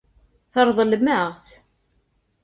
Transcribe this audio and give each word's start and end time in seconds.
Tṛeḍlem-aɣ-t. 0.53 1.45